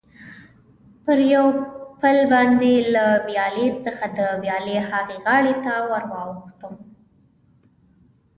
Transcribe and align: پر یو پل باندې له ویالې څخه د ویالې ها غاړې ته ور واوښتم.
پر 1.05 1.19
یو 1.33 1.45
پل 2.01 2.17
باندې 2.31 2.73
له 2.93 3.05
ویالې 3.27 3.67
څخه 3.83 4.05
د 4.17 4.19
ویالې 4.41 4.77
ها 4.87 4.99
غاړې 5.23 5.53
ته 5.65 5.73
ور 5.89 6.03
واوښتم. 6.11 6.73